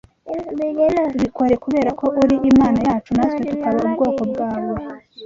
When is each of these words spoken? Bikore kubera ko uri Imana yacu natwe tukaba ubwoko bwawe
Bikore 1.21 1.53
kubera 1.63 1.89
ko 1.99 2.05
uri 2.21 2.35
Imana 2.51 2.79
yacu 2.89 3.09
natwe 3.17 3.45
tukaba 3.53 3.77
ubwoko 3.87 4.21
bwawe 4.31 4.73